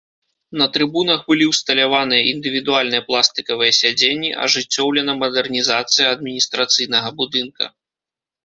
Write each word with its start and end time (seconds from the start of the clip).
На 0.59 0.65
трыбунах 0.77 1.19
былі 1.29 1.45
ўсталяваныя 1.49 2.21
індывідуальныя 2.31 3.05
пластыкавыя 3.09 3.71
сядзенні, 3.81 4.33
ажыццёўлена 4.47 5.11
мадэрнізацыя 5.25 6.05
адміністрацыйнага 6.15 7.09
будынка. 7.21 7.63